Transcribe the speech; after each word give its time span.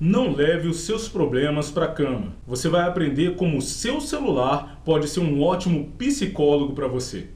Não 0.00 0.32
leve 0.32 0.68
os 0.68 0.82
seus 0.82 1.08
problemas 1.08 1.72
para 1.72 1.86
a 1.86 1.92
cama. 1.92 2.32
Você 2.46 2.68
vai 2.68 2.86
aprender 2.86 3.34
como 3.34 3.58
o 3.58 3.62
seu 3.62 4.00
celular 4.00 4.80
pode 4.84 5.08
ser 5.08 5.18
um 5.18 5.42
ótimo 5.42 5.92
psicólogo 5.98 6.72
para 6.72 6.86
você. 6.86 7.26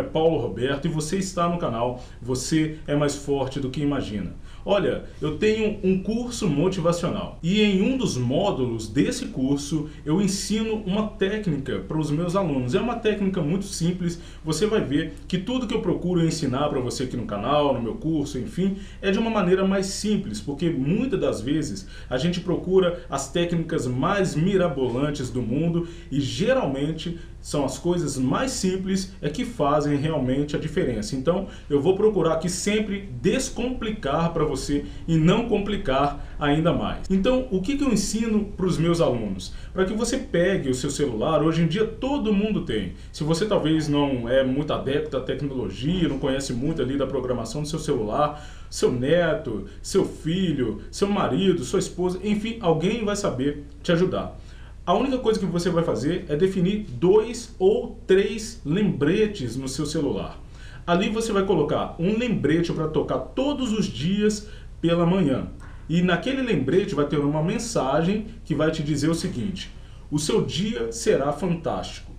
É 0.00 0.02
Paulo 0.02 0.38
Roberto 0.38 0.86
e 0.86 0.90
você 0.90 1.16
está 1.18 1.48
no 1.48 1.58
canal 1.58 2.02
Você 2.20 2.78
é 2.86 2.96
mais 2.96 3.14
forte 3.14 3.60
do 3.60 3.70
que 3.70 3.80
imagina. 3.80 4.34
Olha, 4.64 5.04
eu 5.22 5.38
tenho 5.38 5.78
um 5.82 6.02
curso 6.02 6.46
motivacional 6.46 7.38
e 7.42 7.62
em 7.62 7.82
um 7.82 7.96
dos 7.96 8.18
módulos 8.18 8.88
desse 8.88 9.26
curso 9.26 9.88
eu 10.04 10.20
ensino 10.20 10.82
uma 10.84 11.08
técnica 11.08 11.78
para 11.78 11.98
os 11.98 12.10
meus 12.10 12.36
alunos. 12.36 12.74
É 12.74 12.80
uma 12.80 12.96
técnica 12.96 13.40
muito 13.40 13.64
simples. 13.64 14.20
Você 14.44 14.66
vai 14.66 14.82
ver 14.82 15.14
que 15.26 15.38
tudo 15.38 15.66
que 15.66 15.74
eu 15.74 15.80
procuro 15.80 16.24
ensinar 16.24 16.68
para 16.68 16.80
você 16.80 17.04
aqui 17.04 17.16
no 17.16 17.24
canal, 17.24 17.72
no 17.72 17.80
meu 17.80 17.94
curso, 17.94 18.38
enfim, 18.38 18.76
é 19.00 19.10
de 19.10 19.18
uma 19.18 19.30
maneira 19.30 19.66
mais 19.66 19.86
simples, 19.86 20.40
porque 20.40 20.68
muitas 20.68 21.18
das 21.18 21.40
vezes 21.40 21.88
a 22.08 22.18
gente 22.18 22.40
procura 22.40 23.02
as 23.08 23.32
técnicas 23.32 23.86
mais 23.86 24.34
mirabolantes 24.34 25.30
do 25.30 25.40
mundo 25.40 25.88
e 26.10 26.20
geralmente 26.20 27.18
são 27.40 27.64
as 27.64 27.78
coisas 27.78 28.18
mais 28.18 28.52
simples 28.52 29.12
é 29.22 29.30
que 29.30 29.44
fazem 29.44 29.89
realmente 29.96 30.56
a 30.56 30.58
diferença. 30.58 31.16
Então, 31.16 31.48
eu 31.68 31.80
vou 31.80 31.96
procurar 31.96 32.34
aqui 32.34 32.48
sempre 32.48 33.08
descomplicar 33.20 34.32
para 34.32 34.44
você 34.44 34.84
e 35.06 35.16
não 35.16 35.48
complicar 35.48 36.34
ainda 36.38 36.72
mais. 36.72 37.10
Então, 37.10 37.46
o 37.50 37.60
que, 37.60 37.76
que 37.76 37.84
eu 37.84 37.92
ensino 37.92 38.44
para 38.56 38.66
os 38.66 38.78
meus 38.78 39.00
alunos? 39.00 39.52
Para 39.72 39.84
que 39.84 39.92
você 39.92 40.16
pegue 40.16 40.68
o 40.68 40.74
seu 40.74 40.90
celular, 40.90 41.42
hoje 41.42 41.62
em 41.62 41.66
dia 41.66 41.84
todo 41.84 42.32
mundo 42.32 42.62
tem. 42.62 42.94
Se 43.12 43.24
você 43.24 43.46
talvez 43.46 43.88
não 43.88 44.28
é 44.28 44.42
muito 44.42 44.72
adepto 44.72 45.16
à 45.16 45.20
tecnologia, 45.20 46.08
não 46.08 46.18
conhece 46.18 46.52
muito 46.52 46.82
ali 46.82 46.96
da 46.96 47.06
programação 47.06 47.62
do 47.62 47.68
seu 47.68 47.78
celular, 47.78 48.44
seu 48.70 48.92
neto, 48.92 49.66
seu 49.82 50.04
filho, 50.04 50.80
seu 50.90 51.08
marido, 51.08 51.64
sua 51.64 51.80
esposa, 51.80 52.20
enfim, 52.22 52.58
alguém 52.60 53.04
vai 53.04 53.16
saber 53.16 53.64
te 53.82 53.92
ajudar. 53.92 54.38
A 54.86 54.94
única 54.94 55.18
coisa 55.18 55.38
que 55.38 55.46
você 55.46 55.68
vai 55.68 55.84
fazer 55.84 56.24
é 56.28 56.34
definir 56.34 56.86
dois 56.88 57.54
ou 57.58 58.00
três 58.06 58.60
lembretes 58.64 59.54
no 59.54 59.68
seu 59.68 59.84
celular. 59.84 60.38
Ali 60.86 61.10
você 61.10 61.32
vai 61.32 61.44
colocar 61.44 61.94
um 61.98 62.16
lembrete 62.16 62.72
para 62.72 62.88
tocar 62.88 63.18
todos 63.18 63.72
os 63.72 63.86
dias 63.86 64.48
pela 64.80 65.04
manhã. 65.04 65.48
E 65.88 66.02
naquele 66.02 66.42
lembrete 66.42 66.94
vai 66.94 67.06
ter 67.06 67.18
uma 67.18 67.42
mensagem 67.42 68.26
que 68.44 68.54
vai 68.54 68.70
te 68.70 68.82
dizer 68.82 69.10
o 69.10 69.14
seguinte: 69.14 69.70
o 70.10 70.18
seu 70.18 70.44
dia 70.44 70.90
será 70.90 71.30
fantástico. 71.30 72.09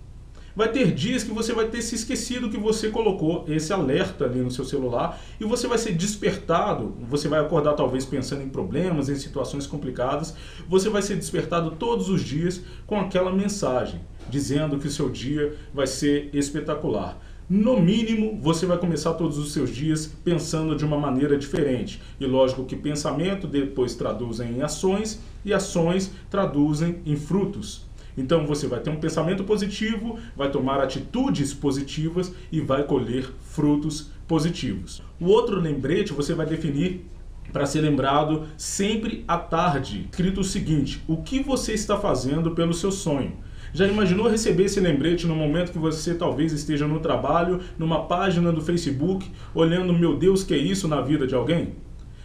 Vai 0.54 0.70
ter 0.70 0.92
dias 0.92 1.24
que 1.24 1.30
você 1.30 1.52
vai 1.52 1.68
ter 1.68 1.80
se 1.80 1.94
esquecido 1.94 2.50
que 2.50 2.58
você 2.58 2.90
colocou 2.90 3.44
esse 3.48 3.72
alerta 3.72 4.24
ali 4.26 4.40
no 4.40 4.50
seu 4.50 4.64
celular 4.64 5.18
e 5.40 5.44
você 5.44 5.66
vai 5.66 5.78
ser 5.78 5.92
despertado, 5.92 6.94
você 7.08 7.26
vai 7.26 7.40
acordar 7.40 7.72
talvez 7.72 8.04
pensando 8.04 8.42
em 8.42 8.48
problemas, 8.48 9.08
em 9.08 9.16
situações 9.16 9.66
complicadas, 9.66 10.34
você 10.68 10.90
vai 10.90 11.00
ser 11.00 11.16
despertado 11.16 11.70
todos 11.72 12.10
os 12.10 12.22
dias 12.22 12.60
com 12.86 13.00
aquela 13.00 13.32
mensagem 13.32 14.00
dizendo 14.28 14.78
que 14.78 14.86
o 14.86 14.90
seu 14.90 15.08
dia 15.08 15.54
vai 15.74 15.86
ser 15.86 16.30
espetacular. 16.32 17.18
No 17.48 17.78
mínimo, 17.78 18.38
você 18.40 18.64
vai 18.64 18.78
começar 18.78 19.14
todos 19.14 19.36
os 19.36 19.52
seus 19.52 19.74
dias 19.74 20.06
pensando 20.24 20.74
de 20.74 20.84
uma 20.84 20.96
maneira 20.96 21.36
diferente. 21.36 22.00
E 22.18 22.24
lógico 22.24 22.64
que 22.64 22.76
pensamento 22.76 23.46
depois 23.46 23.94
traduzem 23.94 24.52
em 24.52 24.62
ações 24.62 25.20
e 25.44 25.52
ações 25.52 26.12
traduzem 26.30 27.00
em 27.04 27.16
frutos. 27.16 27.84
Então 28.16 28.46
você 28.46 28.66
vai 28.66 28.80
ter 28.80 28.90
um 28.90 29.00
pensamento 29.00 29.44
positivo, 29.44 30.18
vai 30.36 30.50
tomar 30.50 30.80
atitudes 30.80 31.54
positivas 31.54 32.32
e 32.50 32.60
vai 32.60 32.84
colher 32.84 33.30
frutos 33.40 34.10
positivos. 34.26 35.02
O 35.20 35.26
outro 35.26 35.58
lembrete 35.58 36.12
você 36.12 36.34
vai 36.34 36.46
definir 36.46 37.06
para 37.52 37.66
ser 37.66 37.80
lembrado 37.80 38.46
sempre 38.56 39.24
à 39.28 39.36
tarde. 39.36 40.06
Escrito 40.10 40.40
o 40.40 40.44
seguinte: 40.44 41.02
o 41.06 41.18
que 41.18 41.42
você 41.42 41.72
está 41.72 41.96
fazendo 41.96 42.52
pelo 42.52 42.74
seu 42.74 42.90
sonho? 42.90 43.32
Já 43.74 43.86
imaginou 43.86 44.28
receber 44.28 44.64
esse 44.64 44.80
lembrete 44.80 45.26
no 45.26 45.34
momento 45.34 45.72
que 45.72 45.78
você 45.78 46.14
talvez 46.14 46.52
esteja 46.52 46.86
no 46.86 47.00
trabalho, 47.00 47.60
numa 47.78 48.04
página 48.04 48.52
do 48.52 48.60
Facebook, 48.60 49.30
olhando, 49.54 49.94
meu 49.94 50.14
Deus, 50.16 50.44
que 50.44 50.52
é 50.52 50.58
isso 50.58 50.86
na 50.86 51.00
vida 51.00 51.26
de 51.26 51.34
alguém? 51.34 51.74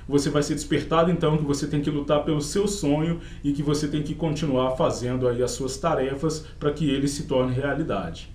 Você 0.08 0.30
vai 0.30 0.44
ser 0.44 0.56
despertado 0.56 1.12
então 1.12 1.38
que 1.38 1.44
você 1.44 1.68
tem 1.68 1.82
que 1.82 1.90
lutar 1.90 2.24
pelo 2.24 2.42
seu 2.42 2.68
sonho 2.68 3.20
e 3.44 3.52
que 3.52 3.62
você 3.62 3.88
tem 3.88 4.02
que 4.02 4.16
continuar 4.16 4.76
fazendo 4.76 5.28
aí 5.28 5.44
as 5.44 5.52
suas 5.52 5.78
tarefas 5.78 6.46
para 6.60 6.72
que 6.72 6.90
ele 6.90 7.08
se 7.08 7.24
torne 7.24 7.54
realidade. 7.54 8.30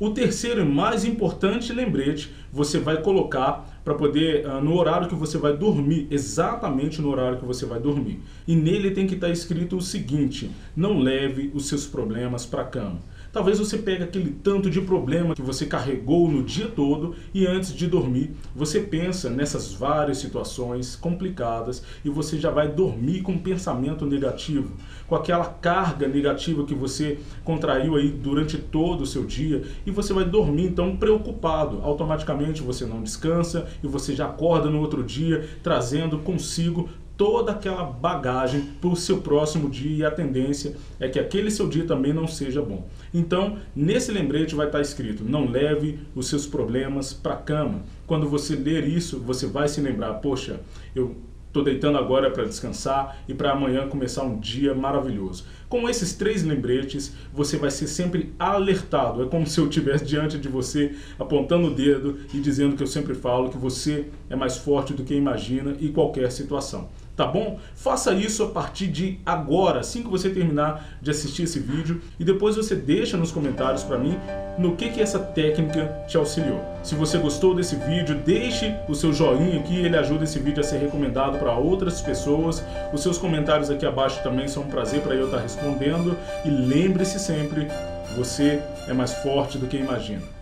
O 0.00 0.08
terceiro 0.08 0.62
e 0.62 0.64
mais 0.64 1.04
importante 1.04 1.74
lembrete 1.74 2.32
você 2.50 2.78
vai 2.78 3.02
colocar 3.02 3.80
para 3.84 3.94
poder, 3.94 4.46
uh, 4.46 4.58
no 4.58 4.74
horário 4.78 5.06
que 5.06 5.14
você 5.14 5.36
vai 5.36 5.54
dormir, 5.54 6.06
exatamente 6.10 7.02
no 7.02 7.10
horário 7.10 7.38
que 7.38 7.44
você 7.44 7.66
vai 7.66 7.78
dormir. 7.78 8.18
E 8.48 8.56
nele 8.56 8.92
tem 8.92 9.06
que 9.06 9.14
estar 9.14 9.26
tá 9.26 9.32
escrito 9.32 9.76
o 9.76 9.82
seguinte: 9.82 10.50
não 10.74 10.98
leve 10.98 11.50
os 11.52 11.66
seus 11.66 11.86
problemas 11.86 12.46
para 12.46 12.62
a 12.62 12.64
cama. 12.64 12.98
Talvez 13.32 13.60
você 13.60 13.78
pegue 13.78 14.02
aquele 14.02 14.30
tanto 14.42 14.68
de 14.68 14.80
problema 14.80 15.36
que 15.36 15.42
você 15.42 15.64
carregou 15.64 16.28
no 16.28 16.42
dia 16.42 16.66
todo 16.66 17.14
e 17.32 17.46
antes 17.46 17.72
de 17.72 17.86
dormir, 17.86 18.32
você 18.56 18.80
pensa 18.80 19.30
nessas 19.30 19.72
várias 19.72 20.18
situações 20.18 20.96
complicadas 20.96 21.82
e 22.04 22.10
você 22.10 22.38
já 22.38 22.50
vai 22.50 22.66
dormir 22.66 23.22
com 23.22 23.32
um 23.32 23.38
pensamento 23.38 24.04
negativo, 24.04 24.72
com 25.06 25.14
aquela 25.14 25.44
carga 25.44 26.08
negativa 26.08 26.64
que 26.64 26.74
você 26.74 27.20
contraiu 27.44 27.94
aí 27.94 28.08
durante 28.08 28.58
todo 28.58 29.02
o 29.02 29.06
seu 29.06 29.24
dia 29.24 29.62
e 29.86 29.92
você 29.92 30.12
vai 30.12 30.24
dormir 30.24 30.64
então 30.64 30.96
preocupado. 30.96 31.80
Automaticamente 31.82 32.62
você 32.62 32.84
não 32.84 33.00
descansa 33.00 33.68
e 33.80 33.86
você 33.86 34.12
já 34.12 34.26
acorda 34.26 34.68
no 34.68 34.80
outro 34.80 35.04
dia 35.04 35.48
trazendo 35.62 36.18
consigo 36.18 36.88
toda 37.20 37.52
aquela 37.52 37.84
bagagem 37.84 38.62
para 38.80 38.88
o 38.88 38.96
seu 38.96 39.20
próximo 39.20 39.68
dia 39.68 39.94
e 39.94 40.02
a 40.02 40.10
tendência 40.10 40.74
é 40.98 41.06
que 41.06 41.18
aquele 41.18 41.50
seu 41.50 41.68
dia 41.68 41.84
também 41.84 42.14
não 42.14 42.26
seja 42.26 42.62
bom. 42.62 42.88
Então, 43.12 43.58
nesse 43.76 44.10
lembrete 44.10 44.54
vai 44.54 44.64
estar 44.64 44.80
escrito: 44.80 45.22
não 45.22 45.46
leve 45.46 45.98
os 46.14 46.28
seus 46.28 46.46
problemas 46.46 47.12
para 47.12 47.34
a 47.34 47.36
cama. 47.36 47.82
Quando 48.06 48.26
você 48.26 48.56
ler 48.56 48.88
isso, 48.88 49.18
você 49.20 49.46
vai 49.46 49.68
se 49.68 49.82
lembrar: 49.82 50.14
poxa, 50.14 50.60
eu 50.96 51.14
Estou 51.50 51.64
deitando 51.64 51.98
agora 51.98 52.30
para 52.30 52.44
descansar 52.44 53.24
e 53.26 53.34
para 53.34 53.50
amanhã 53.50 53.88
começar 53.88 54.22
um 54.22 54.38
dia 54.38 54.72
maravilhoso. 54.72 55.44
Com 55.68 55.88
esses 55.88 56.14
três 56.14 56.44
lembretes, 56.44 57.12
você 57.34 57.56
vai 57.56 57.72
ser 57.72 57.88
sempre 57.88 58.32
alertado. 58.38 59.20
É 59.24 59.26
como 59.26 59.44
se 59.48 59.58
eu 59.58 59.64
estivesse 59.64 60.04
diante 60.04 60.38
de 60.38 60.48
você, 60.48 60.94
apontando 61.18 61.66
o 61.66 61.74
dedo 61.74 62.18
e 62.32 62.38
dizendo 62.38 62.76
que 62.76 62.84
eu 62.84 62.86
sempre 62.86 63.16
falo 63.16 63.50
que 63.50 63.58
você 63.58 64.06
é 64.28 64.36
mais 64.36 64.58
forte 64.58 64.94
do 64.94 65.02
que 65.02 65.12
imagina 65.12 65.74
em 65.80 65.90
qualquer 65.90 66.30
situação 66.30 66.88
tá 67.20 67.26
bom? 67.26 67.58
Faça 67.74 68.14
isso 68.14 68.42
a 68.42 68.48
partir 68.48 68.86
de 68.86 69.20
agora, 69.26 69.80
assim 69.80 70.02
que 70.02 70.08
você 70.08 70.30
terminar 70.30 70.96
de 71.02 71.10
assistir 71.10 71.42
esse 71.42 71.60
vídeo 71.60 72.00
e 72.18 72.24
depois 72.24 72.56
você 72.56 72.74
deixa 72.74 73.14
nos 73.14 73.30
comentários 73.30 73.82
para 73.82 73.98
mim 73.98 74.18
no 74.56 74.74
que 74.74 74.88
que 74.88 75.02
essa 75.02 75.18
técnica 75.18 76.02
te 76.08 76.16
auxiliou. 76.16 76.64
Se 76.82 76.94
você 76.94 77.18
gostou 77.18 77.54
desse 77.54 77.76
vídeo, 77.76 78.14
deixe 78.24 78.74
o 78.88 78.94
seu 78.94 79.12
joinha 79.12 79.60
aqui, 79.60 79.76
ele 79.76 79.98
ajuda 79.98 80.24
esse 80.24 80.38
vídeo 80.38 80.60
a 80.60 80.64
ser 80.64 80.78
recomendado 80.78 81.38
para 81.38 81.54
outras 81.54 82.00
pessoas. 82.00 82.64
Os 82.90 83.02
seus 83.02 83.18
comentários 83.18 83.68
aqui 83.68 83.84
abaixo 83.84 84.22
também 84.22 84.48
são 84.48 84.62
um 84.62 84.68
prazer 84.68 85.02
para 85.02 85.14
eu 85.14 85.26
estar 85.26 85.40
respondendo 85.40 86.16
e 86.42 86.48
lembre-se 86.48 87.18
sempre, 87.18 87.68
você 88.16 88.62
é 88.88 88.94
mais 88.94 89.12
forte 89.12 89.58
do 89.58 89.66
que 89.66 89.76
imagina. 89.76 90.39